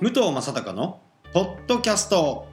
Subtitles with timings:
[0.00, 1.02] 武藤正孝の
[1.34, 2.46] ポッドキャスト。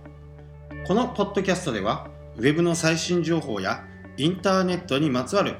[0.85, 3.85] このポッドキャストではウェブの最新情報や
[4.17, 5.55] インターネットにまつわる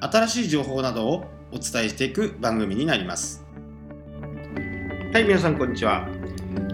[0.00, 3.46] 新しい情報などをお伝えしていく番組になります。
[5.14, 6.06] はい皆さんこんにちは。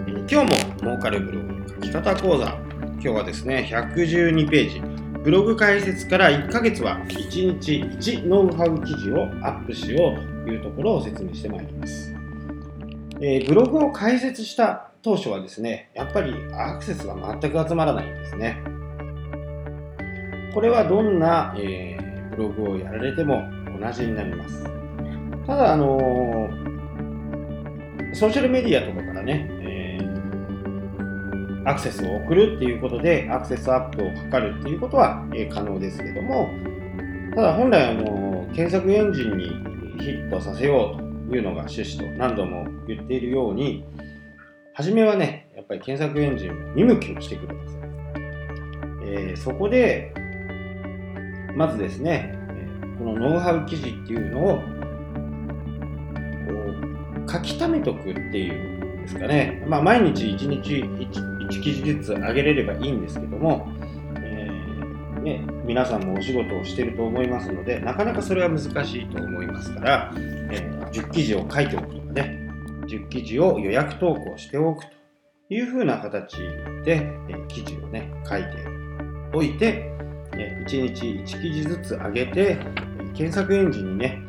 [0.08, 2.46] え今日も儲かるブログ書き方講座。
[2.94, 4.80] 今日はですね112ページ。
[5.22, 7.84] ブログ開設から1ヶ月は1日
[8.16, 12.17] 1ノウハウ記事をアップしようというところを説明してまいります。
[13.20, 18.62] えーブログを開設した当初はですね、やっぱりアクセスが全く集まらないんですね。
[20.54, 23.42] これはどんな、えーブログをやられても
[23.80, 24.62] 同じになります。
[25.46, 26.68] ただ、あのー
[28.14, 36.48] ソーシャルメディアとかからね、えーアクセスを送るっていうことでアクセスアップを図るっていうことは、え可能ですけども、
[37.34, 39.48] ただ本来あの検索エンジンに
[40.00, 43.84] ヒットさせようというのが趣旨と何度も言っているように、
[44.74, 47.78] 初めはね、やっぱり検索エンジン見向きをしてくるんです。
[49.04, 50.12] えーそこで、
[51.54, 52.38] まずですね、
[52.98, 54.62] このノウハウ記事っていうのをこ
[57.26, 63.68] う書き溜めとくっていうんですかね、まあ、毎日1日 1, 1記事ずつ上げれればいいんですけども、
[64.16, 72.48] えーね、皆さんもお仕事をしてると思いますので、なかなかそれは難しいと思いますから、えー10記事を書いておくとかね、
[72.86, 74.90] 10記事を予約投稿しておくと
[75.50, 76.36] いうふうな形
[76.84, 78.48] で、え記事をね、書いて
[79.34, 79.92] おいて、
[80.36, 82.58] え1日1記事ずつ上げて、
[83.14, 84.22] 検索エンジンにね、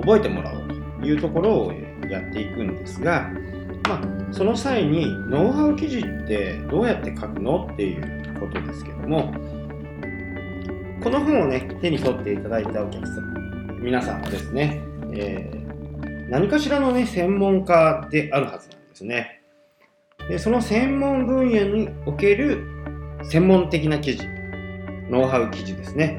[0.00, 0.68] 覚えてもらおう
[1.00, 1.72] というところを
[2.08, 3.30] やっていくんですが、
[3.88, 9.32] まあ、その際にノウハウ記事ってどうやって書くのっていうことですけども、
[11.02, 13.47] この本をね、手に取っていただいたお客さん、
[13.80, 15.68] 皆さんはですね、えー
[16.28, 19.40] 何かしらのね、専門家であるはずなんですね。
[20.28, 22.66] でその専門分野における
[23.22, 24.26] 専門的な記事、
[25.08, 26.18] ノウハウ記事ですね。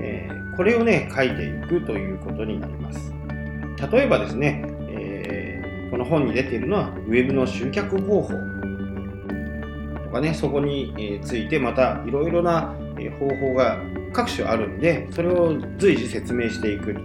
[0.00, 3.14] えーこれをね、書いていくということになります。
[3.92, 8.34] 例えばですね、えーこの本に出ているのは、ウェブの集客方法
[10.04, 12.74] とかね、そこについてまたいろいろな
[13.20, 13.78] 方法が
[14.18, 16.96] 各種あるんで、それを随時説明していく。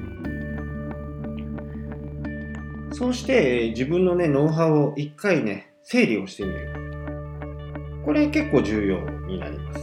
[2.92, 6.74] そうしてえ自分のね、ノウハウを一回ね、整理をしてみる。
[8.04, 9.80] これ結構重要になります。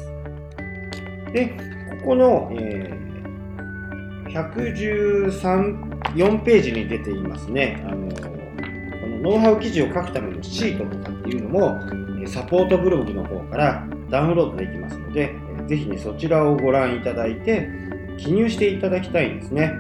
[1.33, 1.57] で、
[2.01, 3.11] ここの、えー
[4.31, 7.85] 113、4ページに出ていますね。
[7.85, 11.81] あのこのノウハウ記事を書くためのシートとかっていうのも、
[12.23, 15.35] えサポートブログの方からダウンロードできますので、
[15.71, 17.69] ぜひね、そちらをご覧いただいて、
[18.19, 19.73] 記入していただきたいんですね。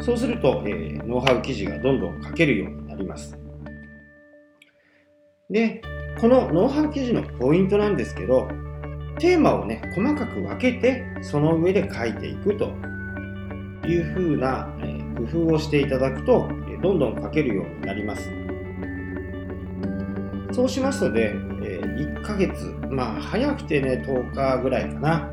[0.00, 3.36] そうすると、えーノウハウ記事がどんどん書けるようになります。
[5.50, 5.82] で、
[6.20, 8.46] このノウハウ記事のポイントなんですけど、
[9.18, 12.66] テーマをね、細かく分けて、その上で書いていくと
[13.84, 18.30] いうふうな、えー工夫をしていただくと、えーどんどん書けるようになります。
[20.52, 21.34] そうしますので、
[21.64, 25.30] えー1ヶ月、まあ早くてね、10日ぐらいかな。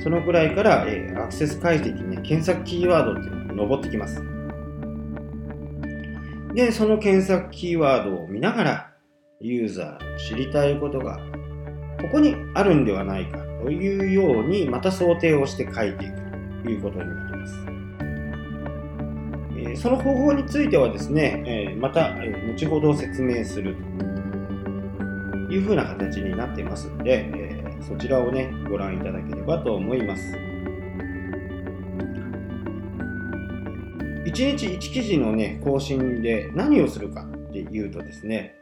[0.00, 4.22] そのぐらいから、えーアクセス解析ね、検索キーワードっていうのが上ってきます。
[6.54, 8.90] で、その検索キーワードを見ながら、
[9.40, 11.18] ユーザーの知りたいことが、
[12.00, 16.16] ここにあるんではないかというように、また想定をして書いていく
[16.64, 17.54] ということになります。
[19.56, 23.76] えーその方法についてはですね、えーまた、後ほど説明する
[25.50, 30.34] いうふうな形になっていますので、えーそちらをね、ご覧いただければと思います。
[34.26, 38.54] 1日1記事のね、更新で何をするかっていうとですね、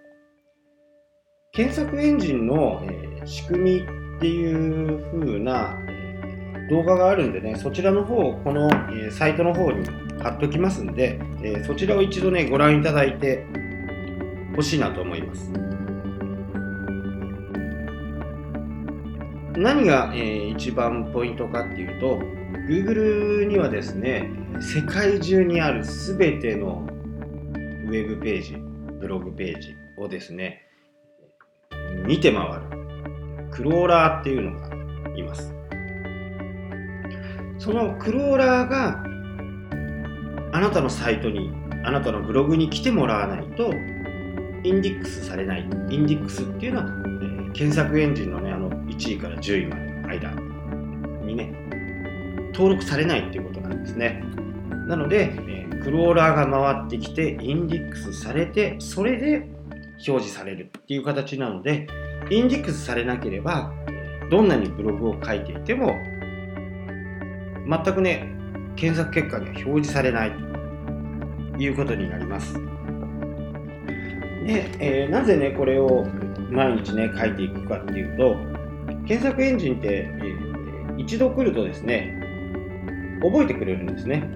[1.52, 4.52] 検索エンジンの、えー仕組みってい
[4.94, 9.84] う風な、えー動画があるんでね、そちらの方をこの、えーサイトの方に
[10.22, 13.44] 貼っときますんで、えーそちらを一度ね、ご覧いただいて
[14.54, 15.65] ほしいなと思います。
[19.56, 22.18] 何が、えー一番ポイントかっていうと、
[22.68, 24.30] Google にはですね、
[24.60, 26.86] 世界中にあるすべての
[27.86, 28.56] ウェブページ、
[29.00, 30.62] ブログページをですね、
[32.06, 34.70] 見て回る、クローラーっていうのが
[35.16, 35.54] います。
[37.58, 39.02] そのクローラーが
[40.52, 41.50] あなたのサイトに、
[41.84, 43.72] あなたのブログに来てもらわないと、
[44.64, 45.62] インディックスされない。
[45.62, 45.64] イ
[45.96, 48.45] ンディックスっていうのは、えー検索エンジンのね、
[48.86, 50.30] 1位から10位までの間
[51.26, 51.52] にね、
[52.52, 54.22] 登録されないっていうことなんですね。
[54.86, 59.48] なので、えー、クローラーが回ってきてインデックスされてそれで
[60.06, 61.88] 表示されるっていう形なので
[62.30, 63.72] インデックスされなければ
[64.30, 65.94] どんなにブログを書いていても
[67.68, 68.32] 全くね
[68.76, 72.54] 検索結果には表示されないということになります。
[74.46, 76.06] で、えー、なぜねこれを
[76.50, 78.36] 毎日ね書いていくかっていうと
[79.06, 82.20] 検索エンジンって、えー、一度来るとですね
[83.22, 84.28] 覚えてくれるんですね。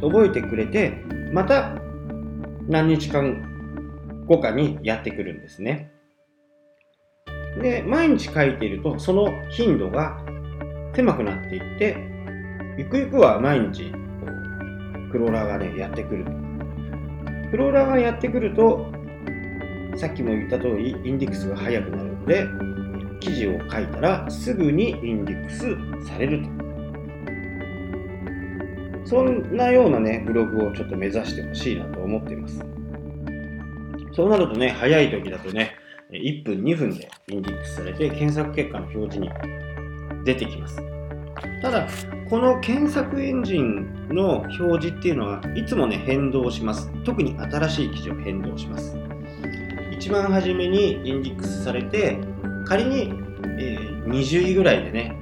[0.00, 0.90] 覚えてくれて
[1.32, 1.74] また
[2.68, 5.90] 何日間後かにやってくるんですね。
[7.60, 10.22] で毎日書いているとその頻度が
[10.94, 11.96] 狭くなっていって
[12.76, 13.90] ゆくゆくは毎日
[15.10, 16.24] クローラーがねやってくる。
[17.50, 18.92] クローラーがやってくると
[19.96, 22.44] さっきも言った通りインデックスが速くなるので
[23.20, 26.48] 記事を書いたらすぐにインデックスされると。
[29.04, 32.64] そんなようなねブログをちょっと目指してほしいなと思っています。
[34.12, 35.76] そうなるとね早い時だとね
[36.10, 39.30] 1分2分でインデックスされて検索結果の表示に
[40.24, 40.82] 出てきます。
[41.62, 41.88] ただ
[42.28, 46.90] この検索エンジンの表示っていうのはいつもね変動します。
[47.04, 48.96] 特に新しい記事を変動します。
[49.92, 52.18] 一番初めにインデックスされて
[52.68, 53.14] 仮に、
[53.58, 55.16] えー、20位ぐらいでね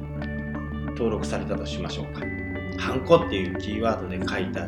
[0.91, 2.23] 登録されたとしましょうか。
[2.77, 4.67] ハンコっていうキーワードで書いた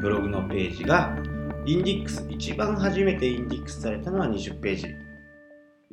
[0.00, 1.16] ブログのページが
[1.66, 4.86] インディックス一番初めてインディックスされたのは20ページ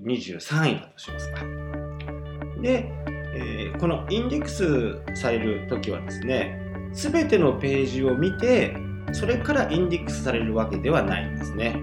[0.01, 1.44] 23位だとしますか。
[2.62, 2.89] で、
[3.35, 6.62] えー、このインデックスされる時はですね
[6.94, 8.73] 全てのページを見て
[9.12, 11.75] それからインデックスされるわけではないんですね。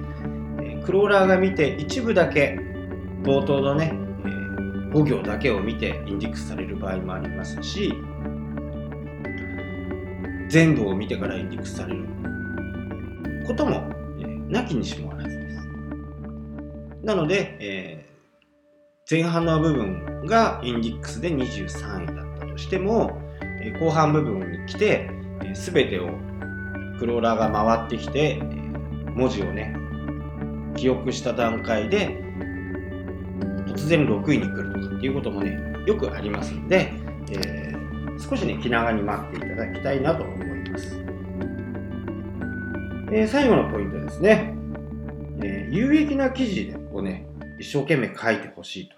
[0.62, 2.58] えクローラーが見て一部だけ
[3.22, 4.01] 冒頭のね、
[4.92, 7.92] 5行だけを見てインデックスされる場合もありますし
[10.48, 12.06] 全部を見てからインデックスされる
[13.46, 13.90] ことも、
[14.20, 15.66] えー、なきにしもあらずです。
[17.02, 23.18] なので、えー、前半の部分がインデックスで23位だったとしても、
[23.62, 25.08] えー、後半部分に来て、
[25.40, 26.08] えー、全てを
[26.98, 29.74] クローラーが回ってきて、えー、文字をね
[30.76, 32.21] 記憶した段階で
[33.74, 36.92] 突然6位に来るとかっていうこともねよくありますので、
[37.30, 40.96] えー、少しね気長に待っていただきたいなと思います、
[43.12, 44.54] えー、最後のポイントですね、
[45.42, 47.26] えー、有益な記事をね
[47.58, 48.96] 一生懸命書いてほしいと。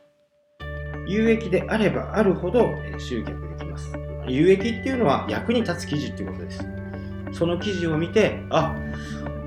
[1.07, 3.93] 有益であればあるほど集客できます。
[4.27, 6.67] 有益っていうのは役に立つ記事っていうことです。
[7.33, 8.75] その記事を見てあ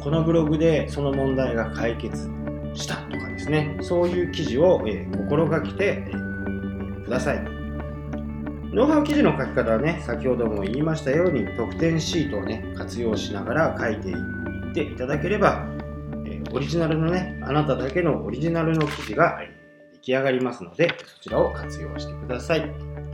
[0.01, 2.29] このブログでその問題が解決
[2.77, 7.43] したとかですね、そういう記事を、えー、心がけて、えー、ください。
[8.73, 15.65] ノウハウ記事の書き方はね、先ほども言いましたように、特典シートをね、活用しながら書いていっていただければ、
[16.25, 19.57] えー、オリジナルのね、あなただけのオリジナルの記事が、え
[19.93, 22.59] 出来上がりますので、そちらを活用してください。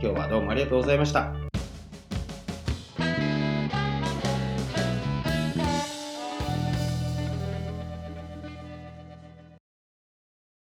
[0.00, 1.53] 日はどうもありがとうございました。